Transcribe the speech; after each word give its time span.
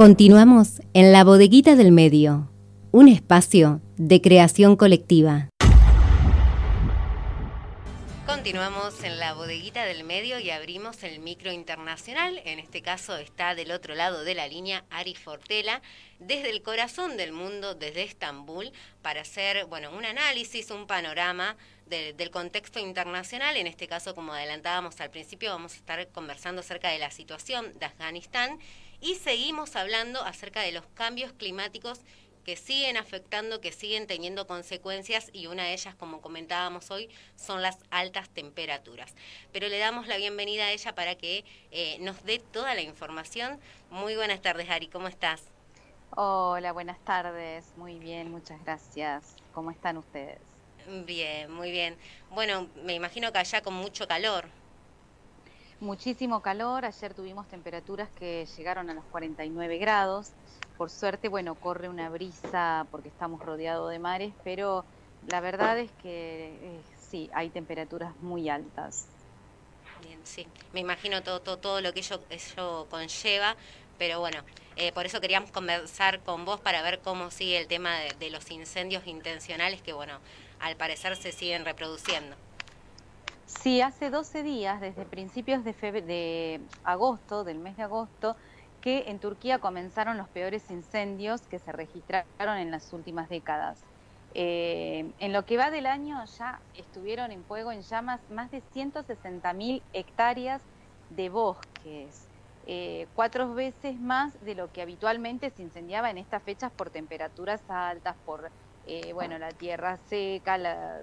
Continuamos 0.00 0.80
en 0.94 1.12
la 1.12 1.24
bodeguita 1.24 1.76
del 1.76 1.92
medio, 1.92 2.50
un 2.90 3.06
espacio 3.06 3.82
de 3.98 4.22
creación 4.22 4.76
colectiva. 4.76 5.50
Continuamos 8.24 9.04
en 9.04 9.18
la 9.18 9.34
bodeguita 9.34 9.84
del 9.84 10.04
medio 10.04 10.40
y 10.40 10.48
abrimos 10.48 11.02
el 11.02 11.18
micro 11.18 11.52
internacional. 11.52 12.40
En 12.46 12.58
este 12.58 12.80
caso 12.80 13.18
está 13.18 13.54
del 13.54 13.72
otro 13.72 13.94
lado 13.94 14.24
de 14.24 14.34
la 14.34 14.48
línea 14.48 14.86
Ari 14.88 15.14
Fortela, 15.14 15.82
desde 16.18 16.48
el 16.48 16.62
corazón 16.62 17.18
del 17.18 17.32
mundo, 17.32 17.74
desde 17.74 18.04
Estambul, 18.04 18.72
para 19.02 19.20
hacer 19.20 19.66
bueno, 19.66 19.90
un 19.94 20.06
análisis, 20.06 20.70
un 20.70 20.86
panorama 20.86 21.58
del 21.90 22.30
contexto 22.30 22.78
internacional. 22.78 23.56
En 23.56 23.66
este 23.66 23.88
caso, 23.88 24.14
como 24.14 24.32
adelantábamos 24.32 25.00
al 25.00 25.10
principio, 25.10 25.50
vamos 25.50 25.74
a 25.74 25.76
estar 25.76 26.08
conversando 26.08 26.60
acerca 26.60 26.88
de 26.90 26.98
la 26.98 27.10
situación 27.10 27.78
de 27.78 27.86
Afganistán 27.86 28.58
y 29.00 29.16
seguimos 29.16 29.76
hablando 29.76 30.22
acerca 30.22 30.62
de 30.62 30.72
los 30.72 30.86
cambios 30.94 31.32
climáticos 31.32 32.00
que 32.44 32.56
siguen 32.56 32.96
afectando, 32.96 33.60
que 33.60 33.72
siguen 33.72 34.06
teniendo 34.06 34.46
consecuencias 34.46 35.30
y 35.32 35.46
una 35.46 35.64
de 35.64 35.74
ellas, 35.74 35.94
como 35.94 36.20
comentábamos 36.20 36.90
hoy, 36.90 37.10
son 37.36 37.60
las 37.62 37.78
altas 37.90 38.30
temperaturas. 38.30 39.14
Pero 39.52 39.68
le 39.68 39.78
damos 39.78 40.06
la 40.06 40.16
bienvenida 40.16 40.64
a 40.66 40.72
ella 40.72 40.94
para 40.94 41.16
que 41.16 41.44
eh, 41.70 41.98
nos 42.00 42.24
dé 42.24 42.38
toda 42.38 42.74
la 42.74 42.82
información. 42.82 43.60
Muy 43.90 44.16
buenas 44.16 44.40
tardes, 44.40 44.70
Ari, 44.70 44.88
¿cómo 44.88 45.08
estás? 45.08 45.42
Hola, 46.16 46.72
buenas 46.72 46.98
tardes. 47.04 47.72
Muy 47.76 47.98
bien, 47.98 48.30
muchas 48.30 48.62
gracias. 48.64 49.36
¿Cómo 49.52 49.70
están 49.70 49.98
ustedes? 49.98 50.49
Bien, 50.86 51.50
muy 51.52 51.70
bien. 51.70 51.96
Bueno, 52.30 52.68
me 52.84 52.94
imagino 52.94 53.32
que 53.32 53.38
allá 53.38 53.62
con 53.62 53.74
mucho 53.74 54.06
calor. 54.08 54.48
Muchísimo 55.80 56.42
calor, 56.42 56.84
ayer 56.84 57.14
tuvimos 57.14 57.48
temperaturas 57.48 58.10
que 58.10 58.46
llegaron 58.56 58.90
a 58.90 58.94
los 58.94 59.04
49 59.06 59.78
grados. 59.78 60.32
Por 60.76 60.90
suerte, 60.90 61.28
bueno, 61.28 61.54
corre 61.54 61.88
una 61.88 62.10
brisa 62.10 62.86
porque 62.90 63.08
estamos 63.08 63.42
rodeados 63.42 63.90
de 63.90 63.98
mares, 63.98 64.34
pero 64.44 64.84
la 65.26 65.40
verdad 65.40 65.78
es 65.78 65.90
que 65.92 66.58
eh, 66.62 66.84
sí, 66.98 67.30
hay 67.32 67.48
temperaturas 67.48 68.14
muy 68.20 68.48
altas. 68.50 69.08
Bien, 70.02 70.20
sí, 70.24 70.46
me 70.72 70.80
imagino 70.80 71.22
todo, 71.22 71.40
todo, 71.40 71.58
todo 71.58 71.80
lo 71.80 71.92
que 71.92 72.00
ello, 72.00 72.20
eso 72.30 72.86
conlleva, 72.90 73.56
pero 73.98 74.20
bueno, 74.20 74.42
eh, 74.76 74.92
por 74.92 75.04
eso 75.04 75.20
queríamos 75.20 75.50
conversar 75.50 76.20
con 76.20 76.44
vos 76.44 76.60
para 76.60 76.80
ver 76.82 77.00
cómo 77.00 77.30
sigue 77.30 77.58
el 77.58 77.66
tema 77.68 77.98
de, 77.98 78.14
de 78.18 78.30
los 78.30 78.50
incendios 78.50 79.06
intencionales 79.06 79.82
que, 79.82 79.92
bueno, 79.92 80.20
al 80.60 80.76
parecer 80.76 81.16
se 81.16 81.32
siguen 81.32 81.64
reproduciendo. 81.64 82.36
Sí, 83.46 83.80
hace 83.80 84.10
12 84.10 84.42
días, 84.42 84.80
desde 84.80 85.04
principios 85.04 85.64
de, 85.64 86.60
agosto, 86.84 87.44
del 87.44 87.58
mes 87.58 87.76
de 87.76 87.82
agosto, 87.82 88.36
que 88.80 89.10
en 89.10 89.18
Turquía 89.18 89.58
comenzaron 89.58 90.16
los 90.16 90.28
peores 90.28 90.70
incendios 90.70 91.42
que 91.42 91.58
se 91.58 91.72
registraron 91.72 92.56
en 92.56 92.70
las 92.70 92.92
últimas 92.92 93.28
décadas. 93.28 93.82
Eh, 94.34 95.10
en 95.18 95.32
lo 95.32 95.44
que 95.44 95.56
va 95.56 95.70
del 95.70 95.86
año 95.86 96.24
ya 96.38 96.60
estuvieron 96.76 97.32
en 97.32 97.44
fuego 97.44 97.72
en 97.72 97.82
llamas 97.82 98.20
más 98.30 98.50
de 98.52 98.62
160.000 98.74 99.82
hectáreas 99.92 100.62
de 101.10 101.28
bosques, 101.28 102.28
eh, 102.66 103.08
cuatro 103.16 103.52
veces 103.52 103.98
más 103.98 104.40
de 104.44 104.54
lo 104.54 104.72
que 104.72 104.80
habitualmente 104.80 105.50
se 105.50 105.62
incendiaba 105.62 106.10
en 106.10 106.18
estas 106.18 106.42
fechas 106.42 106.70
por 106.70 106.90
temperaturas 106.90 107.60
altas, 107.68 108.14
por 108.24 108.50
eh, 108.90 109.12
bueno, 109.12 109.38
la 109.38 109.50
tierra 109.50 109.98
seca, 110.08 110.58
la, 110.58 111.02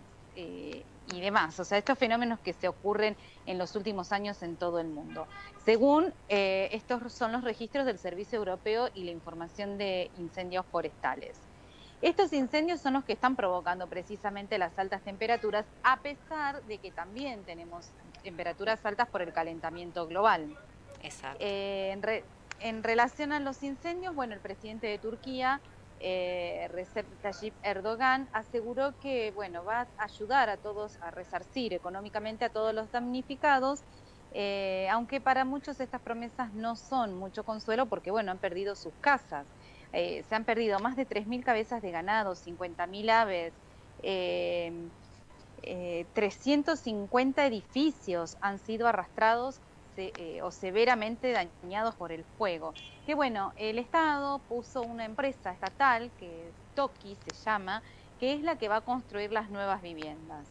y 1.14 1.22
demás. 1.22 1.60
O 1.60 1.64
sea, 1.64 1.78
estos 1.78 1.98
fenómenos 1.98 2.40
que 2.40 2.54
se 2.54 2.68
ocurren 2.68 3.16
en 3.46 3.58
los 3.58 3.76
últimos 3.76 4.12
años 4.12 4.44
en 4.44 4.56
todo 4.58 4.80
el 4.80 4.88
mundo. 4.88 5.26
Según 5.66 6.14
eh, 6.30 6.70
estos 6.72 7.14
son 7.14 7.32
los 7.32 7.44
registros 7.44 7.86
del 7.86 7.98
Servicio 7.98 8.38
Europeo 8.38 8.90
y 8.94 9.04
la 9.04 9.12
información 9.12 9.78
de 9.78 10.12
incendios 10.18 10.66
forestales. 10.66 11.38
Estos 12.02 12.32
incendios 12.34 12.80
son 12.80 12.94
los 12.94 13.06
que 13.06 13.14
están 13.14 13.36
provocando 13.36 13.88
precisamente 13.88 14.58
las 14.60 14.78
altas 14.78 15.02
temperaturas, 15.02 15.66
a 15.82 15.98
pesar 15.98 16.62
de 16.64 16.78
que 16.78 16.92
también 16.92 17.44
tenemos 17.44 17.90
temperaturas 18.22 18.86
altas 18.86 19.08
por 19.08 19.24
el 19.24 19.34
calentamiento 19.34 20.06
global. 20.08 20.56
Exacto. 21.02 21.38
Eh, 21.40 21.92
en, 21.92 22.04
en 22.60 22.84
relación 22.84 23.32
a 23.32 23.40
los 23.40 23.64
incendios, 23.64 24.14
bueno, 24.14 24.36
el 24.36 24.42
presidente 24.42 24.86
de 24.88 25.00
Turquía 25.00 25.60
eh, 26.00 26.68
Recep 26.72 27.06
Tayyip 27.22 27.54
Erdogan 27.64 28.30
aseguró 28.34 28.94
que 29.00 29.32
bueno 29.32 29.64
va 29.64 29.88
a 29.98 30.04
ayudar 30.04 30.50
a 30.50 30.58
todos 30.58 30.98
a 31.02 31.12
resarcir 31.12 31.74
económicamente 31.74 32.46
a 32.46 32.50
todos 32.50 32.74
los 32.74 32.92
damnificados, 32.92 33.82
eh, 34.34 34.88
aunque 34.92 35.22
para 35.22 35.46
muchos 35.46 35.80
estas 35.80 36.02
promesas 36.02 36.54
no 36.54 36.76
son 36.76 37.16
mucho 37.16 37.44
consuelo 37.44 37.88
porque 37.88 38.12
bueno 38.12 38.32
han 38.32 38.40
perdido 38.40 38.76
sus 38.76 38.94
casas, 39.02 39.48
eh, 39.94 40.24
se 40.24 40.36
han 40.36 40.46
perdido 40.46 40.80
más 40.80 40.96
de 40.96 41.08
3.000 41.08 41.44
cabezas 41.44 41.82
de 41.82 41.92
ganado, 41.92 42.36
50.000 42.36 43.10
aves. 43.10 43.54
350 46.14 47.44
eh, 47.44 47.48
edificios 47.48 48.38
han 48.42 48.60
sido 48.60 48.88
arrastrados 48.88 49.60
eh, 49.98 50.42
o 50.42 50.52
severamente 50.52 51.32
dañados 51.32 51.96
por 51.96 52.12
el 52.12 52.24
fuego. 52.24 52.74
Que 53.06 53.16
bueno, 53.16 53.54
el 53.58 53.80
Estado 53.80 54.40
puso 54.48 54.82
una 54.84 55.06
empresa 55.06 55.52
estatal, 55.52 56.12
que 56.20 56.52
Toki 56.76 57.16
se 57.16 57.34
llama, 57.34 57.82
que 58.20 58.34
es 58.34 58.42
la 58.42 58.58
que 58.58 58.68
va 58.68 58.78
a 58.78 58.82
construir 58.82 59.32
las 59.32 59.50
nuevas 59.50 59.82
viviendas. 59.82 60.48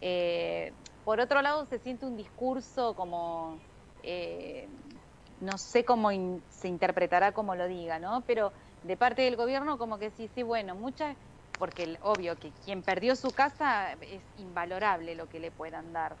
Eh, 0.00 0.72
por 1.04 1.20
otro 1.20 1.42
lado, 1.42 1.66
se 1.66 1.78
siente 1.78 2.06
un 2.06 2.16
discurso 2.16 2.94
como, 2.94 3.58
eh, 4.02 4.68
no 5.40 5.58
sé 5.58 5.84
cómo 5.84 6.10
se 6.48 6.68
interpretará 6.68 7.32
como 7.32 7.54
lo 7.54 7.66
diga, 7.66 7.98
¿no? 7.98 8.22
Pero 8.26 8.52
de 8.82 8.96
parte 8.96 9.22
del 9.22 9.36
gobierno 9.36 9.78
como 9.78 9.98
que 9.98 10.10
sí, 10.10 10.28
sí, 10.28 10.42
bueno, 10.42 10.74
muchas, 10.74 11.16
porque 11.58 11.98
obvio 12.02 12.36
que 12.36 12.52
quien 12.64 12.82
perdió 12.82 13.16
su 13.16 13.32
casa 13.32 13.92
es 14.00 14.22
invalorable 14.36 15.14
lo 15.14 15.28
que 15.28 15.40
le 15.40 15.50
puedan 15.50 15.92
dar, 15.92 16.16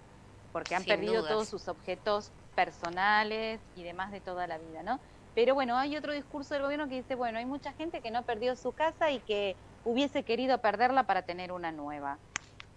porque 0.52 0.74
han 0.74 0.84
perdido 0.84 1.26
todos 1.26 1.48
sus 1.48 1.68
objetos 1.68 2.32
personales 2.54 3.62
y 3.74 3.84
demás 3.84 4.12
de 4.12 4.20
toda 4.20 4.46
la 4.46 4.58
vida, 4.58 4.82
¿no? 4.82 5.00
Pero 5.34 5.54
bueno, 5.54 5.76
hay 5.78 5.96
otro 5.96 6.12
discurso 6.14 6.54
del 6.54 6.62
gobierno 6.64 6.88
que 6.88 6.96
dice, 6.96 7.14
bueno, 7.16 7.38
hay 7.38 7.46
mucha 7.46 7.74
gente 7.74 8.02
que 8.02 8.10
no 8.10 8.24
perdió 8.24 8.56
su 8.56 8.72
casa 8.74 9.10
y 9.10 9.22
que 9.22 9.58
hubiese 9.82 10.24
querido 10.24 10.60
perderla 10.60 11.04
para 11.06 11.22
tener 11.22 11.52
una 11.52 11.72
nueva. 11.72 12.20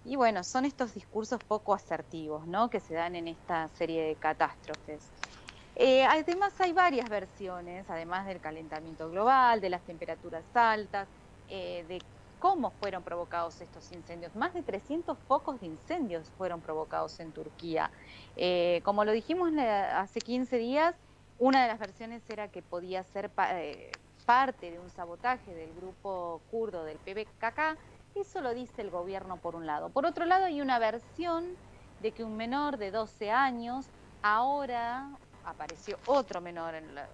Y 0.03 0.15
bueno, 0.15 0.43
son 0.43 0.65
estos 0.65 0.93
discursos 0.93 1.41
poco 1.47 1.73
asertivos, 1.75 2.47
¿no? 2.47 2.69
Que 2.69 2.79
se 2.79 2.95
dan 2.95 3.15
en 3.15 3.27
esta 3.27 3.67
serie 3.69 4.03
de 4.03 4.17
catástrofes. 4.17 5.13
Eh, 5.75 6.03
además 6.05 6.59
hay 6.59 6.73
varias 6.73 7.09
versiones, 7.09 7.89
además 7.89 8.25
del 8.27 8.41
calentamiento 8.41 9.09
global, 9.09 9.61
de 9.61 9.69
las 9.69 9.83
temperaturas 9.85 10.47
altas, 10.55 11.09
eh, 11.47 11.85
de 11.87 12.05
cómo 12.39 12.71
fueron 12.71 13.03
provocados 13.03 13.59
estos 13.61 13.91
incendios. 13.91 14.35
Más 14.35 14.53
de 14.53 14.61
300 14.61 15.17
focos 15.27 15.59
de 15.59 15.67
incendios 15.67 16.29
fueron 16.37 16.61
provocados 16.61 17.19
en 17.19 17.31
Turquía. 17.31 17.91
Eh, 18.35 18.81
como 18.83 19.05
lo 19.05 19.11
dijimos 19.11 19.51
hace 19.57 20.21
15 20.21 20.57
días, 20.57 20.95
una 21.39 21.61
de 21.61 21.67
las 21.67 21.79
versiones 21.79 22.21
era 22.29 22.47
que 22.47 22.61
podía 22.61 23.03
ser 23.03 23.29
eh, 23.51 23.91
parte 24.25 24.71
de 24.71 24.79
un 24.79 24.89
sabotaje 24.89 25.53
del 25.53 25.73
grupo 25.75 26.41
kurdo 26.51 26.83
del 26.83 26.97
PBKK. 26.97 27.77
Eso 28.15 28.41
lo 28.41 28.53
dice 28.53 28.81
el 28.81 28.89
gobierno 28.89 29.37
por 29.37 29.55
un 29.55 29.65
lado. 29.65 29.89
Por 29.89 30.05
otro 30.05 30.25
lado, 30.25 30.45
hay 30.45 30.61
una 30.61 30.79
versión 30.79 31.55
de 32.01 32.11
que 32.11 32.23
un 32.23 32.37
menor 32.37 32.77
de 32.77 32.91
12 32.91 33.31
años 33.31 33.87
ahora 34.21 35.09
apareció 35.45 35.97
otro 36.07 36.41
menor. 36.41 36.75
En 36.75 36.95
los 36.95 37.05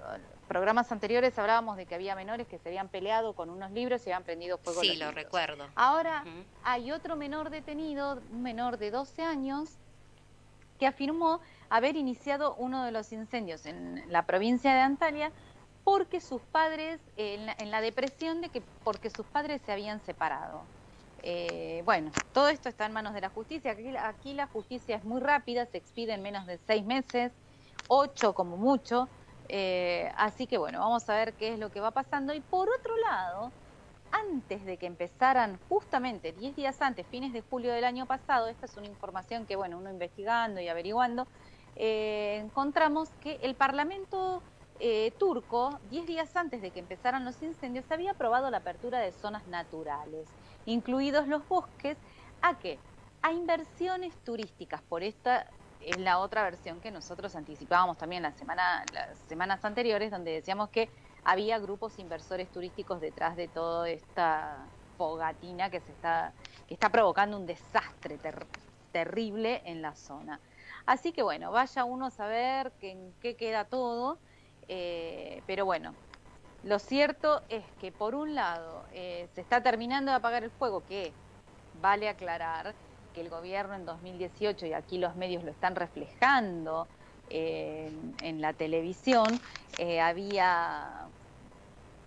programas 0.47 0.91
anteriores 0.91 1.37
hablábamos 1.37 1.77
de 1.77 1.85
que 1.85 1.95
había 1.95 2.15
menores 2.15 2.47
que 2.47 2.57
se 2.57 2.69
habían 2.69 2.89
peleado 2.89 3.33
con 3.33 3.49
unos 3.49 3.71
libros 3.71 4.05
y 4.05 4.11
habían 4.11 4.23
prendido 4.23 4.57
fuego. 4.57 4.81
Sí, 4.81 4.95
lo 4.95 5.11
recuerdo. 5.11 5.67
Ahora 5.75 6.23
hay 6.63 6.91
otro 6.91 7.15
menor 7.15 7.49
detenido, 7.49 8.21
un 8.31 8.43
menor 8.43 8.77
de 8.77 8.91
12 8.91 9.23
años, 9.23 9.77
que 10.79 10.87
afirmó 10.87 11.39
haber 11.69 11.95
iniciado 11.95 12.55
uno 12.55 12.83
de 12.83 12.91
los 12.91 13.11
incendios 13.13 13.65
en 13.65 14.03
la 14.11 14.25
provincia 14.25 14.73
de 14.73 14.81
Antalya 14.81 15.31
porque 15.83 16.21
sus 16.21 16.41
padres, 16.41 17.01
en 17.17 17.71
la, 17.71 17.81
depresión 17.81 18.41
de 18.41 18.49
que 18.49 18.61
porque 18.83 19.09
sus 19.09 19.25
padres 19.25 19.61
se 19.65 19.71
habían 19.71 19.99
separado. 20.01 20.61
Eh, 21.21 21.81
bueno, 21.85 22.11
todo 22.33 22.49
esto 22.49 22.69
está 22.69 22.85
en 22.85 22.93
manos 22.93 23.13
de 23.13 23.21
la 23.21 23.29
justicia. 23.29 23.71
Aquí, 23.71 23.95
aquí 23.97 24.33
la 24.33 24.47
justicia 24.47 24.95
es 24.95 25.03
muy 25.03 25.21
rápida, 25.21 25.65
se 25.65 25.77
expide 25.77 26.13
en 26.13 26.21
menos 26.21 26.45
de 26.45 26.57
seis 26.65 26.85
meses 26.85 27.31
ocho 27.87 28.33
como 28.33 28.57
mucho. 28.57 29.07
Eh, 29.49 30.11
así 30.17 30.47
que 30.47 30.57
bueno, 30.57 30.79
vamos 30.79 31.07
a 31.09 31.15
ver 31.15 31.33
qué 31.33 31.53
es 31.53 31.59
lo 31.59 31.69
que 31.69 31.79
va 31.79 31.91
pasando. 31.91 32.33
Y 32.33 32.41
por 32.41 32.69
otro 32.69 32.95
lado, 32.97 33.51
antes 34.11 34.63
de 34.65 34.77
que 34.77 34.85
empezaran, 34.85 35.59
justamente 35.69 36.31
10 36.33 36.55
días 36.55 36.81
antes, 36.81 37.07
fines 37.07 37.33
de 37.33 37.41
julio 37.41 37.73
del 37.73 37.83
año 37.83 38.05
pasado, 38.05 38.47
esta 38.47 38.65
es 38.65 38.77
una 38.77 38.87
información 38.87 39.45
que, 39.45 39.55
bueno, 39.55 39.77
uno 39.77 39.89
investigando 39.89 40.61
y 40.61 40.67
averiguando, 40.67 41.27
eh, 41.75 42.39
encontramos 42.43 43.09
que 43.21 43.39
el 43.41 43.55
Parlamento 43.55 44.43
eh, 44.79 45.11
turco, 45.17 45.79
10 45.89 46.05
días 46.05 46.35
antes 46.35 46.61
de 46.61 46.71
que 46.71 46.79
empezaran 46.79 47.25
los 47.25 47.41
incendios, 47.41 47.89
había 47.89 48.11
aprobado 48.11 48.49
la 48.51 48.57
apertura 48.57 48.99
de 48.99 49.11
zonas 49.11 49.47
naturales, 49.47 50.35
incluidos 50.65 51.27
los 51.27 51.47
bosques, 51.47 51.97
a 52.41 52.59
qué? 52.59 52.79
A 53.21 53.31
inversiones 53.31 54.21
turísticas 54.23 54.81
por 54.83 55.03
esta 55.03 55.47
es 55.85 55.97
la 55.99 56.19
otra 56.19 56.43
versión 56.43 56.79
que 56.79 56.91
nosotros 56.91 57.35
anticipábamos 57.35 57.97
también 57.97 58.23
la 58.23 58.31
semana, 58.31 58.83
las 58.93 59.17
semanas 59.27 59.63
anteriores, 59.65 60.11
donde 60.11 60.31
decíamos 60.31 60.69
que 60.69 60.89
había 61.23 61.59
grupos 61.59 61.99
inversores 61.99 62.51
turísticos 62.51 63.01
detrás 63.01 63.35
de 63.35 63.47
toda 63.47 63.89
esta 63.89 64.65
fogatina 64.97 65.69
que 65.69 65.79
se 65.79 65.91
está 65.91 66.33
que 66.67 66.73
está 66.73 66.89
provocando 66.89 67.37
un 67.37 67.45
desastre 67.45 68.17
terrible 68.91 69.61
en 69.65 69.81
la 69.81 69.95
zona. 69.95 70.39
Así 70.85 71.11
que 71.11 71.21
bueno, 71.23 71.51
vaya 71.51 71.83
uno 71.83 72.07
a 72.07 72.11
saber 72.11 72.73
en 72.81 73.13
qué 73.21 73.35
queda 73.35 73.65
todo, 73.65 74.19
eh, 74.67 75.41
pero 75.47 75.65
bueno, 75.65 75.93
lo 76.63 76.79
cierto 76.79 77.41
es 77.49 77.65
que 77.79 77.91
por 77.91 78.15
un 78.15 78.35
lado 78.35 78.85
eh, 78.91 79.27
se 79.33 79.41
está 79.41 79.61
terminando 79.61 80.11
de 80.11 80.17
apagar 80.17 80.43
el 80.43 80.51
fuego, 80.51 80.85
que 80.85 81.13
vale 81.81 82.07
aclarar 82.07 82.73
que 83.13 83.21
el 83.21 83.29
gobierno 83.29 83.75
en 83.75 83.85
2018, 83.85 84.65
y 84.65 84.73
aquí 84.73 84.97
los 84.97 85.15
medios 85.15 85.43
lo 85.43 85.51
están 85.51 85.75
reflejando 85.75 86.87
eh, 87.29 87.91
en, 88.21 88.41
la 88.41 88.53
televisión, 88.53 89.39
había 90.01 91.07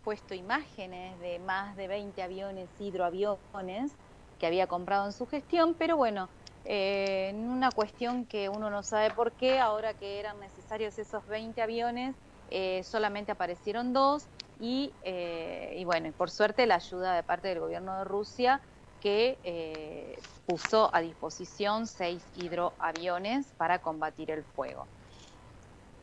puesto 0.04 0.34
imágenes 0.34 1.18
de 1.20 1.38
más 1.40 1.76
de 1.76 1.88
20 1.88 2.22
aviones, 2.22 2.68
hidroaviones, 2.78 3.92
que 4.38 4.46
había 4.46 4.66
comprado 4.66 5.06
en 5.06 5.12
su 5.12 5.26
gestión, 5.26 5.74
pero 5.74 5.96
bueno, 5.96 6.28
eh, 6.68 7.28
en 7.30 7.48
una 7.48 7.70
cuestión 7.70 8.26
que 8.26 8.48
uno 8.48 8.70
no 8.70 8.82
sabe 8.82 9.10
por 9.12 9.32
qué, 9.32 9.60
ahora 9.60 9.94
que 9.94 10.18
eran 10.18 10.38
necesarios 10.40 10.98
esos 10.98 11.26
20 11.28 11.62
aviones, 11.62 12.14
eh, 12.50 12.82
solamente 12.82 13.32
aparecieron 13.32 13.92
dos 13.92 14.26
y, 14.60 14.92
eh, 15.02 15.74
y, 15.76 15.84
bueno, 15.84 16.10
por 16.16 16.30
suerte 16.30 16.66
la 16.66 16.76
ayuda 16.76 17.14
de 17.14 17.22
parte 17.22 17.48
del 17.48 17.60
gobierno 17.60 17.98
de 17.98 18.04
Rusia 18.04 18.60
que 19.00 20.18
puso 20.46 20.94
a 20.94 21.00
disposición 21.00 21.86
seis 21.86 22.22
hidroaviones 22.36 23.46
para 23.56 23.80
combatir 23.80 24.30
el 24.30 24.44
fuego. 24.44 24.86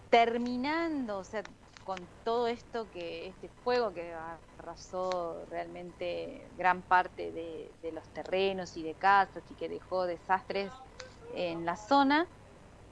Terminando, 0.10 1.19
o 1.19 1.24
sea, 1.24 1.44
con 1.84 1.98
todo 2.24 2.48
esto 2.48 2.90
que 2.92 3.28
este 3.28 3.50
fuego 3.63 3.94
que 3.94 4.13
arrasó 4.13 5.45
realmente 5.50 6.48
gran 6.57 6.81
parte 6.81 7.31
de, 7.31 7.92
los 7.92 8.07
terrenos 8.10 8.78
y 8.78 8.84
de 8.84 8.94
casas 8.94 9.44
y 9.50 9.54
que 9.56 9.68
dejó 9.69 10.06
desastres 10.06 10.72
en 11.36 11.66
la 11.66 11.75
zona, 11.75 12.28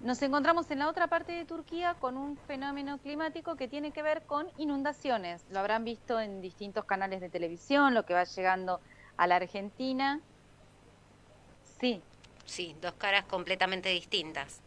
nos 0.02 0.22
encontramos 0.24 0.70
en 0.72 0.80
la 0.80 0.90
otra 0.90 1.08
parte 1.08 1.32
de 1.32 1.46
Turquía 1.46 1.96
con 2.00 2.18
un 2.18 2.36
fenómeno 2.36 2.98
climático 2.98 3.56
que 3.56 3.68
tiene 3.68 3.92
que 3.92 4.02
ver 4.02 4.26
con 4.26 4.48
inundaciones. 4.58 5.46
Lo 5.50 5.60
habrán 5.60 5.84
visto 5.84 6.20
en 6.20 6.42
distintos 6.42 6.86
canales 6.86 7.22
de 7.22 7.30
televisión, 7.30 7.94
lo 7.94 8.04
que 8.04 8.16
va 8.16 8.24
llegando 8.24 8.82
a 9.22 9.28
la 9.28 9.36
Argentina. 9.36 10.20
Sí. 11.80 12.02
Sí, 12.44 12.76
dos 12.82 12.94
caras 12.94 13.24
completamente 13.26 13.90
distintas. 13.90 14.62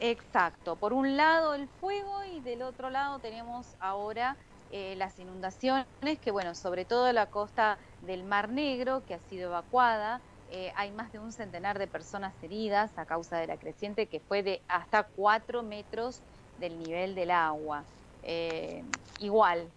Exacto, 0.00 0.76
por 0.76 0.94
un 0.94 1.18
lado 1.18 1.52
el 1.52 1.68
fuego 1.68 2.24
y 2.24 2.40
del 2.40 2.62
otro 2.62 2.88
lado 2.88 3.18
tenemos 3.18 3.66
ahora 3.78 4.36
eh, 4.70 4.94
las 4.96 5.18
inundaciones, 5.18 5.86
que 6.24 6.30
bueno, 6.30 6.54
sobre 6.54 6.86
todo 6.86 7.12
la 7.12 7.26
costa 7.26 7.76
del 8.06 8.24
Mar 8.24 8.48
Negro, 8.48 9.02
que 9.06 9.12
ha 9.12 9.20
sido 9.28 9.50
evacuada, 9.50 10.22
eh, 10.50 10.72
hay 10.74 10.90
más 10.90 11.12
de 11.12 11.18
un 11.18 11.30
centenar 11.30 11.78
de 11.78 11.86
personas 11.86 12.32
heridas 12.42 12.96
a 12.96 13.04
causa 13.04 13.36
de 13.36 13.48
la 13.48 13.58
creciente 13.58 14.06
que 14.06 14.18
fue 14.18 14.42
de 14.42 14.62
hasta 14.66 15.02
4 15.02 15.62
metros 15.62 16.20
del 16.58 16.78
nivel 16.78 17.14
del 17.14 17.30
agua. 17.30 17.84
Eh, 18.22 18.82
igual, 19.18 19.68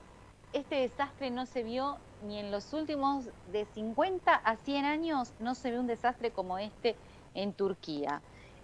este 0.56 0.76
desastre 0.76 1.30
no 1.32 1.46
se 1.46 1.64
vio 1.64 1.98
ni 2.24 2.40
en 2.40 2.50
los 2.50 2.74
últimos 2.74 3.26
de 3.52 3.66
50 3.74 4.34
a 4.34 4.56
100 4.56 4.86
años, 4.86 5.34
no 5.40 5.54
se 5.54 5.70
ve 5.70 5.80
un 5.80 5.88
desastre 5.88 6.32
como 6.32 6.58
este 6.58 6.96
en 7.34 7.54
Turquía. 7.54 8.22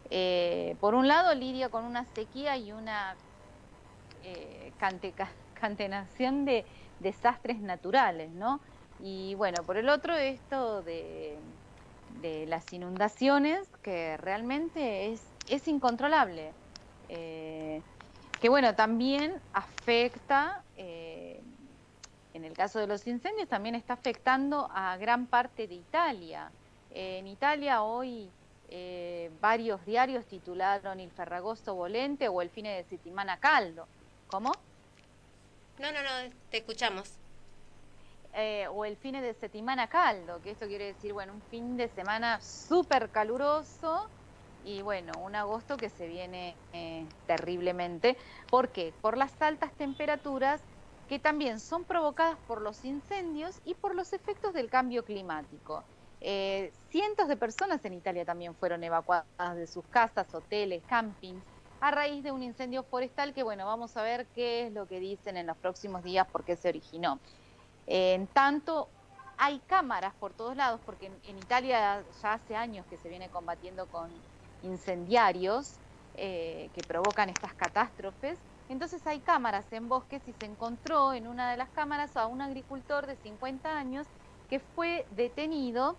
Eh, 0.10 0.76
por 0.80 0.96
un 0.96 1.08
lado, 1.08 1.36
lidia 1.36 1.70
con 1.70 1.84
una 1.84 2.06
sequía 2.16 2.58
y 2.58 2.72
una 2.72 3.16
eh, 4.24 4.72
cantenación 5.54 6.46
de 6.46 6.66
desastres 7.02 7.60
naturales, 7.60 8.32
¿no? 8.32 8.62
Y 9.02 9.36
bueno, 9.36 9.64
por 9.64 9.78
el 9.78 9.90
otro, 9.90 10.16
esto 10.16 10.82
de, 10.84 11.38
las 12.48 12.72
inundaciones, 12.72 13.68
que 13.82 14.16
realmente 14.18 15.12
es, 15.12 15.24
es 15.50 15.68
incontrolable. 15.68 16.54
Eh, 17.10 17.82
que 18.42 18.50
bueno, 18.50 18.74
también 18.76 19.36
afecta, 19.54 20.64
en 22.34 22.46
el 22.46 22.54
caso 22.54 22.80
de 22.80 22.88
los 22.88 23.06
incendios, 23.08 23.48
también 23.48 23.76
está 23.76 23.94
afectando 23.94 24.70
a 24.74 24.98
gran 24.98 25.28
parte 25.28 25.68
de 25.68 25.76
Italia. 25.76 26.52
en 26.90 27.28
Italia 27.28 27.84
hoy 27.84 28.30
eh, 28.70 29.30
varios 29.42 29.86
diarios 29.86 30.26
titularon 30.26 31.00
El 31.00 31.12
Ferragosto 31.12 31.76
Volente 31.76 32.30
o 32.30 32.42
El 32.42 32.50
Fine 32.50 32.78
de 32.78 32.84
Settimana 32.86 33.38
Caldo. 33.38 33.86
¿Cómo? 34.28 34.52
No, 35.78 35.92
no, 35.92 36.02
no, 36.02 36.34
te 36.50 36.60
escuchamos. 36.60 37.12
Eh, 38.34 38.68
o 38.72 38.86
el 38.86 38.96
fine 38.96 39.22
de 39.22 39.34
Settimana 39.34 39.88
Caldo, 39.88 40.42
que 40.42 40.52
esto 40.52 40.66
quiere 40.68 40.86
decir, 40.86 41.12
bueno, 41.12 41.34
un 41.34 41.42
fin 41.42 41.76
de 41.76 41.90
semana 41.90 42.40
súper 42.40 43.10
caluroso 43.10 44.08
y 44.64 44.82
bueno, 44.82 45.12
un 45.22 45.36
agosto 45.36 45.76
que 45.76 45.90
se 45.90 46.08
viene 46.08 46.56
eh, 46.72 47.06
terriblemente. 47.28 48.16
¿Por 48.50 48.70
qué? 48.70 48.94
Por 49.02 49.18
las 49.18 49.42
altas 49.42 49.74
temperaturas 49.74 50.62
que 51.12 51.20
también 51.20 51.60
son 51.60 51.84
provocadas 51.84 52.38
por 52.48 52.62
los 52.62 52.86
incendios 52.86 53.60
y 53.66 53.74
por 53.74 53.96
los 53.96 54.14
efectos 54.14 54.54
del 54.54 54.70
cambio 54.70 55.04
climático. 55.04 55.84
Eh, 56.22 56.72
cientos 56.90 57.28
de 57.28 57.36
personas 57.36 57.84
en 57.84 57.96
Italia 57.96 58.24
también 58.24 58.56
fueron 58.56 58.82
evacuadas 58.82 59.26
de 59.58 59.68
sus 59.68 59.84
casas, 59.88 60.34
hoteles, 60.34 60.82
campings, 60.88 61.44
a 61.82 61.92
raíz 61.92 62.24
de 62.24 62.32
un 62.32 62.42
incendio 62.42 62.84
forestal 62.84 63.34
que, 63.34 63.44
bueno, 63.44 63.66
vamos 63.66 63.98
a 63.98 64.04
ver 64.04 64.26
qué 64.28 64.68
es 64.68 64.72
lo 64.72 64.88
que 64.88 65.02
dicen 65.02 65.36
en 65.36 65.48
los 65.48 65.58
próximos 65.58 66.02
días, 66.02 66.26
por 66.28 66.46
qué 66.46 66.56
se 66.56 66.70
originó. 66.70 67.20
en 67.88 68.26
tanto, 68.28 68.88
hay 69.38 69.60
cámaras 69.68 70.14
por 70.14 70.32
todos 70.32 70.56
lados, 70.56 70.80
porque 70.86 71.08
en, 71.08 71.38
Italia 71.38 72.06
ya 72.22 72.34
hace 72.34 72.56
años 72.56 72.86
que 72.90 72.96
se 72.96 73.10
viene 73.10 73.28
combatiendo 73.28 73.86
con 73.88 74.10
incendiarios 74.64 75.74
eh, 76.16 76.70
que 76.74 76.82
provocan 76.84 77.28
estas 77.28 77.54
catástrofes. 77.54 78.40
Entonces 78.72 79.06
hay 79.06 79.20
cámaras 79.20 79.66
en 79.74 79.90
bosques 79.90 80.26
y 80.30 80.32
se 80.32 80.46
encontró 80.46 81.14
en 81.14 81.28
una 81.28 81.52
de 81.52 81.58
las 81.58 81.70
cámaras 81.72 82.16
a 82.16 82.28
un 82.28 82.42
agricultor 82.42 83.06
de 83.06 83.18
50 83.18 83.78
años 83.78 84.08
que 84.48 84.62
fue 84.62 85.06
detenido 85.10 85.98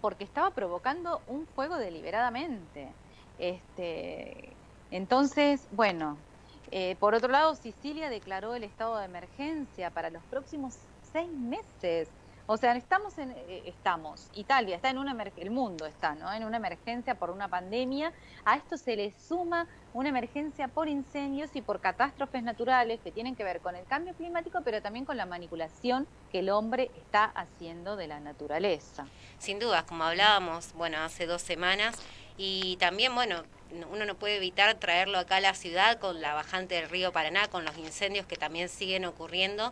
porque 0.00 0.22
estaba 0.22 0.52
provocando 0.52 1.20
un 1.26 1.48
fuego 1.48 1.78
deliberadamente. 1.78 2.94
Este, 3.38 4.56
entonces, 4.90 5.66
bueno, 5.72 6.24
eh, 6.70 6.94
por 7.00 7.16
otro 7.16 7.28
lado, 7.28 7.56
Sicilia 7.56 8.08
declaró 8.08 8.54
el 8.54 8.62
estado 8.62 8.96
de 8.96 9.06
emergencia 9.06 9.90
para 9.90 10.10
los 10.10 10.24
próximos 10.26 10.86
seis 11.00 11.32
meses. 11.32 12.08
O 12.52 12.56
sea, 12.56 12.74
estamos 12.74 13.16
en, 13.16 13.30
eh, 13.30 13.62
estamos, 13.66 14.28
Italia 14.34 14.74
está 14.74 14.90
en 14.90 14.98
una, 14.98 15.16
el 15.36 15.50
mundo 15.52 15.86
está, 15.86 16.16
¿no? 16.16 16.32
En 16.32 16.42
una 16.42 16.56
emergencia 16.56 17.14
por 17.14 17.30
una 17.30 17.46
pandemia. 17.46 18.12
A 18.44 18.56
esto 18.56 18.76
se 18.76 18.96
le 18.96 19.14
suma 19.28 19.68
una 19.94 20.08
emergencia 20.08 20.66
por 20.66 20.88
incendios 20.88 21.54
y 21.54 21.62
por 21.62 21.78
catástrofes 21.78 22.42
naturales 22.42 22.98
que 23.04 23.12
tienen 23.12 23.36
que 23.36 23.44
ver 23.44 23.60
con 23.60 23.76
el 23.76 23.84
cambio 23.84 24.14
climático, 24.14 24.62
pero 24.64 24.82
también 24.82 25.04
con 25.04 25.16
la 25.16 25.26
manipulación 25.26 26.08
que 26.32 26.40
el 26.40 26.50
hombre 26.50 26.90
está 26.96 27.26
haciendo 27.36 27.94
de 27.94 28.08
la 28.08 28.18
naturaleza. 28.18 29.06
Sin 29.38 29.60
dudas, 29.60 29.84
como 29.84 30.02
hablábamos, 30.02 30.72
bueno, 30.72 30.98
hace 30.98 31.26
dos 31.26 31.42
semanas, 31.42 31.94
y 32.36 32.78
también, 32.78 33.14
bueno, 33.14 33.44
uno 33.92 34.06
no 34.06 34.16
puede 34.16 34.38
evitar 34.38 34.74
traerlo 34.74 35.18
acá 35.18 35.36
a 35.36 35.40
la 35.40 35.54
ciudad 35.54 36.00
con 36.00 36.20
la 36.20 36.34
bajante 36.34 36.74
del 36.74 36.90
río 36.90 37.12
Paraná, 37.12 37.46
con 37.46 37.64
los 37.64 37.78
incendios 37.78 38.26
que 38.26 38.34
también 38.34 38.68
siguen 38.68 39.04
ocurriendo 39.04 39.70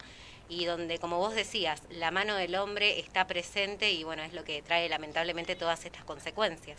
y 0.49 0.64
donde, 0.64 0.99
como 0.99 1.19
vos 1.19 1.35
decías, 1.35 1.83
la 1.90 2.11
mano 2.11 2.35
del 2.35 2.55
hombre 2.57 2.99
está 3.00 3.26
presente 3.26 3.93
y 3.93 4.05
bueno, 4.05 4.23
es 4.23 4.33
lo 4.33 4.45
que 4.45 4.62
trae 4.62 4.88
lamentablemente 4.88 5.57
todas 5.57 5.85
estas 5.85 6.05
consecuencias. 6.05 6.78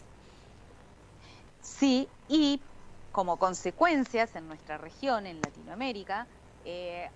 Sí, 1.62 2.08
y 2.28 2.60
como 3.12 3.38
consecuencias 3.38 4.36
en 4.36 4.48
nuestra 4.48 4.78
región, 4.78 5.28
en 5.28 5.42
Latinoamérica, 5.42 6.26
eh, 6.66 7.10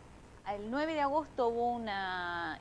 el 0.52 0.70
9 0.70 0.94
de 0.94 1.02
agosto 1.02 1.48
hubo 1.48 1.72
una, 1.72 2.60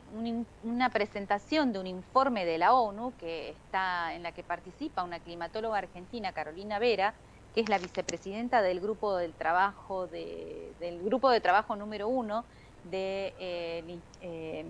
una 0.63 0.91
presentación 0.91 1.73
de 1.73 1.81
un 1.81 1.87
informe 1.87 2.45
de 2.45 2.59
la 2.59 2.75
ONU 2.75 3.13
que 3.19 3.51
está 3.51 4.15
en 4.15 4.23
la 4.23 4.33
que 4.33 4.45
participa 4.45 5.03
una 5.03 5.19
climatóloga 5.19 5.79
argentina, 5.79 6.33
Carolina 6.33 6.79
Vera, 6.79 7.15
que 7.55 7.61
es 7.61 7.69
la 7.69 7.79
vicepresidenta 7.79 8.63
del 8.63 8.81
grupo 8.81 9.17
del 9.17 9.33
trabajo 9.33 10.07
de, 10.07 10.73
del 10.81 11.03
grupo 11.03 11.29
de 11.31 11.41
trabajo 11.41 11.77
número 11.77 12.09
uno 12.09 12.45
de, 12.85 13.35
eh, 13.39 13.99
eh, 14.21 14.65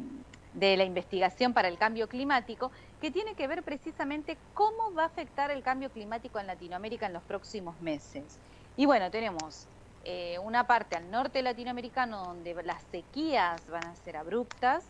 de 0.55 0.77
la 0.77 0.85
investigación 0.85 1.55
para 1.55 1.69
el 1.69 1.79
cambio 1.79 2.09
climático, 2.09 2.71
que 3.01 3.11
tiene 3.11 3.35
que 3.35 3.47
ver 3.47 3.63
precisamente 3.63 4.37
cómo 4.55 4.93
va 4.95 5.05
a 5.05 5.07
afectar 5.07 5.51
el 5.51 5.63
cambio 5.63 5.91
climático 5.91 6.39
en 6.39 6.47
Latinoamérica 6.47 7.07
en 7.07 7.13
los 7.15 7.23
próximos 7.23 7.81
meses. 7.81 8.39
Y 8.77 8.87
bueno, 8.87 9.11
tenemos 9.11 9.69
eh, 10.05 10.39
una 10.39 10.67
parte 10.67 10.97
al 10.97 11.11
norte 11.11 11.43
latinoamericano 11.43 12.25
donde 12.25 12.55
las 12.63 12.83
sequías 12.91 13.67
van 13.67 13.87
a 13.87 13.95
ser 13.97 14.17
abruptas, 14.17 14.85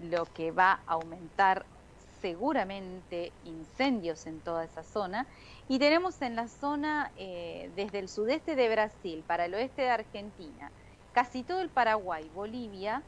lo 0.00 0.26
que 0.26 0.52
va 0.52 0.84
a 0.86 0.92
aumentar 0.92 1.66
seguramente 2.22 3.32
incendios 3.44 4.26
en 4.26 4.40
toda 4.40 4.64
esa 4.64 4.82
zona. 4.82 5.26
Y 5.68 5.78
tenemos 5.78 6.22
en 6.22 6.36
la 6.36 6.48
zona 6.48 7.10
desde 7.16 7.98
el 7.98 8.08
sudeste 8.08 8.56
de 8.56 8.68
Brasil 8.68 9.22
para 9.26 9.44
el 9.44 9.54
oeste 9.54 9.82
de 9.82 9.90
Argentina, 9.90 10.70
casi 11.12 11.42
todo 11.42 11.60
el 11.60 11.68
Paraguay, 11.68 12.30
Bolivia 12.34 13.02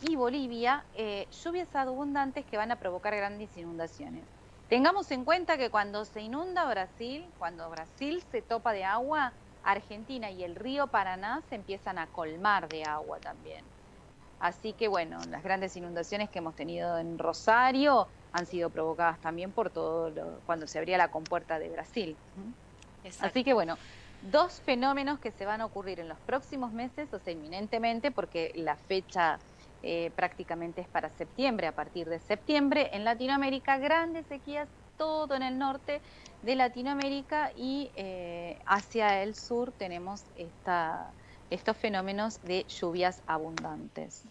y 0.00 0.16
Bolivia, 0.16 0.84
eh, 0.94 1.26
lluvias 1.42 1.74
abundantes 1.74 2.44
que 2.46 2.56
van 2.56 2.70
a 2.70 2.76
provocar 2.76 3.14
grandes 3.16 3.56
inundaciones. 3.56 4.22
Tengamos 4.68 5.10
en 5.10 5.24
cuenta 5.24 5.56
que 5.56 5.70
cuando 5.70 6.04
se 6.04 6.20
inunda 6.20 6.66
Brasil, 6.66 7.26
cuando 7.38 7.68
Brasil 7.70 8.22
se 8.30 8.42
topa 8.42 8.72
de 8.72 8.84
agua, 8.84 9.32
Argentina 9.64 10.30
y 10.30 10.44
el 10.44 10.54
río 10.54 10.86
Paraná 10.86 11.42
se 11.48 11.56
empiezan 11.56 11.98
a 11.98 12.06
colmar 12.06 12.68
de 12.68 12.84
agua 12.84 13.18
también. 13.18 13.64
Así 14.40 14.72
que 14.72 14.86
bueno, 14.86 15.18
las 15.30 15.42
grandes 15.42 15.76
inundaciones 15.76 16.30
que 16.30 16.38
hemos 16.38 16.54
tenido 16.54 16.98
en 16.98 17.18
Rosario 17.18 18.06
han 18.32 18.46
sido 18.46 18.70
provocadas 18.70 19.20
también 19.20 19.52
por 19.52 19.70
todo 19.70 20.10
lo, 20.10 20.40
cuando 20.46 20.66
se 20.66 20.78
abría 20.78 20.98
la 20.98 21.10
compuerta 21.10 21.58
de 21.58 21.70
Brasil. 21.70 22.16
Así 23.20 23.44
que 23.44 23.54
bueno, 23.54 23.76
dos 24.20 24.60
fenómenos 24.60 25.18
que 25.20 25.30
se 25.30 25.46
van 25.46 25.60
a 25.60 25.66
ocurrir 25.66 26.00
en 26.00 26.08
los 26.08 26.18
próximos 26.20 26.72
meses, 26.72 27.12
o 27.12 27.18
sea, 27.18 27.32
inminentemente, 27.32 28.10
porque 28.10 28.52
la 28.54 28.76
fecha 28.76 29.38
eh, 29.82 30.10
prácticamente 30.16 30.80
es 30.80 30.88
para 30.88 31.08
septiembre, 31.10 31.66
a 31.68 31.72
partir 31.72 32.08
de 32.08 32.18
septiembre, 32.18 32.90
en 32.92 33.04
Latinoamérica, 33.04 33.78
grandes 33.78 34.26
sequías, 34.26 34.68
todo 34.96 35.36
en 35.36 35.42
el 35.42 35.58
norte 35.58 36.02
de 36.42 36.56
Latinoamérica 36.56 37.52
y 37.54 37.92
eh, 37.94 38.58
hacia 38.66 39.22
el 39.22 39.36
sur 39.36 39.72
tenemos 39.72 40.24
esta, 40.34 41.14
estos 41.50 41.76
fenómenos 41.76 42.40
de 42.42 42.64
lluvias 42.68 43.22
abundantes. 43.26 44.28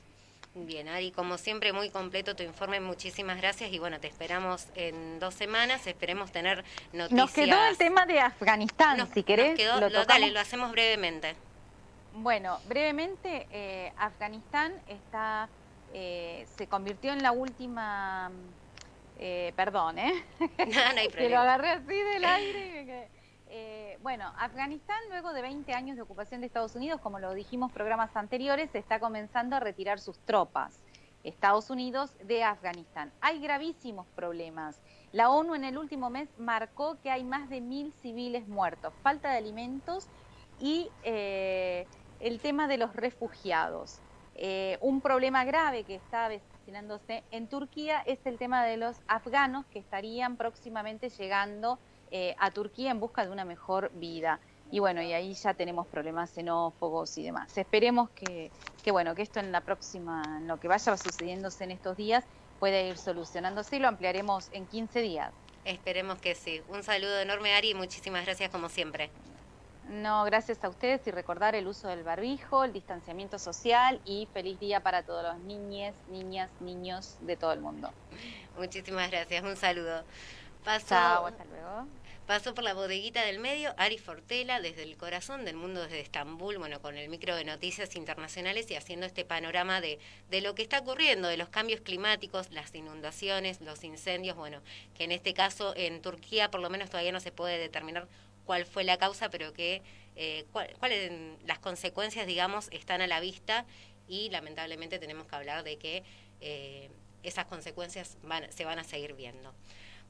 Bien, 0.65 0.87
Ari, 0.87 1.11
como 1.11 1.37
siempre, 1.37 1.71
muy 1.71 1.89
completo 1.89 2.35
tu 2.35 2.43
informe. 2.43 2.79
Muchísimas 2.79 3.37
gracias 3.37 3.71
y 3.71 3.77
bueno, 3.77 3.99
te 3.99 4.07
esperamos 4.07 4.67
en 4.75 5.19
dos 5.19 5.35
semanas. 5.35 5.85
Esperemos 5.85 6.31
tener 6.31 6.63
noticias. 6.93 7.11
Nos 7.11 7.31
quedó 7.31 7.63
el 7.65 7.77
tema 7.77 8.05
de 8.05 8.19
Afganistán, 8.19 9.07
si 9.13 9.23
querés. 9.23 9.59
lo, 9.79 10.05
dale, 10.05 10.31
lo 10.31 10.39
hacemos 10.39 10.71
brevemente. 10.71 11.35
Bueno, 12.13 12.59
brevemente, 12.67 13.47
eh, 13.51 13.93
Afganistán 13.97 14.73
está, 14.87 15.47
eh, 15.93 16.47
se 16.57 16.65
convirtió 16.65 17.13
en 17.13 17.21
la 17.21 17.31
última, 17.31 18.31
eh, 19.19 19.53
perdón, 19.55 19.99
¿eh? 19.99 20.23
No, 20.39 20.47
no 20.47 20.99
hay 20.99 21.09
problema. 21.09 21.11
que 21.17 21.29
lo 21.29 21.37
agarré 21.37 21.69
así 21.69 21.95
del 21.95 22.25
aire. 22.25 22.81
Eh, 22.81 23.07
bueno, 24.07 24.31
Afganistán, 24.37 24.95
luego 25.09 25.33
de 25.33 25.41
20 25.41 25.73
años 25.73 25.97
de 25.97 26.01
ocupación 26.01 26.39
de 26.39 26.47
Estados 26.47 26.75
Unidos, 26.75 27.01
como 27.01 27.19
lo 27.19 27.33
dijimos 27.33 27.73
programas 27.73 28.15
anteriores, 28.15 28.73
está 28.73 29.01
comenzando 29.01 29.57
a 29.57 29.59
retirar 29.59 29.99
sus 29.99 30.17
tropas. 30.19 30.79
Estados 31.25 31.69
Unidos 31.69 32.15
de 32.23 32.41
Afganistán. 32.41 33.11
Hay 33.19 33.41
gravísimos 33.41 34.07
problemas. 34.15 34.81
La 35.11 35.29
ONU 35.29 35.55
en 35.55 35.65
el 35.65 35.77
último 35.77 36.09
mes 36.09 36.29
marcó 36.37 36.97
que 37.03 37.11
hay 37.11 37.25
más 37.25 37.49
de 37.49 37.59
mil 37.59 37.91
civiles 38.01 38.47
muertos, 38.47 38.93
falta 39.03 39.29
de 39.29 39.39
alimentos 39.39 40.07
y 40.57 40.89
eh, 41.03 41.85
el 42.21 42.39
tema 42.39 42.69
de 42.69 42.77
los 42.77 42.95
refugiados. 42.95 43.99
Eh, 44.35 44.77
un 44.79 45.01
problema 45.01 45.43
grave 45.43 45.83
que 45.83 45.95
está 45.95 46.27
avecinándose 46.27 47.25
en 47.31 47.49
Turquía 47.49 48.03
es 48.05 48.25
el 48.25 48.37
tema 48.37 48.63
de 48.63 48.77
los 48.77 49.01
afganos 49.09 49.65
que 49.65 49.79
estarían 49.79 50.37
próximamente 50.37 51.09
llegando 51.09 51.77
eh, 52.11 52.35
a 52.39 52.51
Turquía 52.51 52.91
en 52.91 52.99
busca 52.99 53.25
de 53.25 53.31
una 53.31 53.45
mejor 53.45 53.91
vida. 53.93 54.39
Y 54.69 54.79
bueno, 54.79 55.01
y 55.01 55.13
ahí 55.13 55.33
ya 55.33 55.53
tenemos 55.53 55.87
problemas 55.87 56.29
xenófobos 56.31 57.17
y 57.17 57.23
demás. 57.23 57.57
Esperemos 57.57 58.09
que, 58.09 58.51
que 58.83 58.91
bueno, 58.91 59.15
que 59.15 59.21
esto 59.21 59.39
en 59.39 59.51
la 59.51 59.61
próxima, 59.61 60.21
en 60.39 60.47
lo 60.47 60.59
que 60.59 60.67
vaya 60.67 60.97
sucediéndose 60.97 61.63
en 61.63 61.71
estos 61.71 61.95
días, 61.95 62.25
pueda 62.59 62.81
ir 62.81 62.97
solucionándose 62.97 63.77
y 63.77 63.79
lo 63.79 63.87
ampliaremos 63.87 64.49
en 64.51 64.65
15 64.65 65.01
días. 65.01 65.33
Esperemos 65.63 66.19
que 66.19 66.35
sí. 66.35 66.61
Un 66.69 66.83
saludo 66.83 67.19
enorme, 67.19 67.53
Ari, 67.53 67.71
y 67.71 67.73
muchísimas 67.73 68.25
gracias 68.25 68.49
como 68.49 68.69
siempre. 68.69 69.09
No, 69.89 70.25
gracias 70.25 70.61
a 70.65 70.69
ustedes 70.69 71.05
y 71.07 71.11
recordar 71.11 71.55
el 71.55 71.65
uso 71.65 71.87
del 71.87 72.03
barbijo, 72.03 72.65
el 72.65 72.73
distanciamiento 72.73 73.39
social 73.39 74.01
y 74.03 74.27
feliz 74.33 74.59
día 74.59 74.81
para 74.81 75.03
todos 75.03 75.23
los 75.23 75.39
niñes, 75.39 75.95
niñas, 76.09 76.49
niños 76.59 77.15
de 77.21 77.37
todo 77.37 77.53
el 77.53 77.61
mundo. 77.61 77.89
Muchísimas 78.57 79.09
gracias, 79.09 79.43
un 79.43 79.55
saludo. 79.55 80.03
Pasó, 80.67 81.27
hasta 81.27 81.45
luego. 81.45 81.87
Pasó 82.25 82.53
por 82.53 82.65
la 82.65 82.73
bodeguita 82.73 83.23
del 83.23 83.39
medio 83.39 83.73
Ari 83.77 83.97
Fortela 83.97 84.59
desde 84.59 84.83
el 84.83 84.97
corazón 84.97 85.45
del 85.45 85.55
mundo, 85.55 85.81
desde 85.81 86.01
Estambul, 86.01 86.57
bueno, 86.57 86.81
con 86.81 86.97
el 86.97 87.07
micro 87.07 87.37
de 87.37 87.45
noticias 87.45 87.95
internacionales 87.95 88.69
y 88.69 88.75
haciendo 88.75 89.05
este 89.05 89.23
panorama 89.23 89.79
de, 89.79 89.97
de 90.29 90.41
lo 90.41 90.55
que 90.55 90.63
está 90.63 90.79
ocurriendo, 90.79 91.29
de 91.29 91.37
los 91.37 91.47
cambios 91.47 91.79
climáticos, 91.79 92.51
las 92.51 92.75
inundaciones, 92.75 93.61
los 93.61 93.81
incendios, 93.85 94.35
bueno, 94.35 94.61
que 94.93 95.05
en 95.05 95.13
este 95.13 95.33
caso 95.33 95.73
en 95.77 96.01
Turquía 96.01 96.51
por 96.51 96.59
lo 96.59 96.69
menos 96.69 96.89
todavía 96.89 97.13
no 97.13 97.21
se 97.21 97.31
puede 97.31 97.57
determinar 97.59 98.09
cuál 98.45 98.65
fue 98.65 98.83
la 98.83 98.97
causa, 98.97 99.29
pero 99.29 99.53
que 99.53 99.81
eh, 100.17 100.45
cuáles 100.51 101.13
las 101.45 101.59
consecuencias, 101.59 102.27
digamos, 102.27 102.67
están 102.73 102.99
a 102.99 103.07
la 103.07 103.21
vista 103.21 103.65
y 104.05 104.29
lamentablemente 104.31 104.99
tenemos 104.99 105.27
que 105.27 105.35
hablar 105.37 105.63
de 105.63 105.77
que 105.77 106.03
eh, 106.41 106.89
esas 107.23 107.45
consecuencias 107.45 108.17
se 108.49 108.65
van 108.65 108.79
a 108.79 108.83
seguir 108.83 109.13
viendo. 109.13 109.53